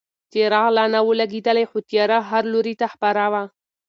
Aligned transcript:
څراغ 0.31 0.67
لا 0.77 0.85
نه 0.93 0.99
و 1.03 1.09
لګېدلی 1.21 1.65
خو 1.69 1.77
تیاره 1.89 2.19
هر 2.29 2.43
لوري 2.53 2.73
ته 2.79 2.87
خپره 2.93 3.23
وه. 3.31 3.43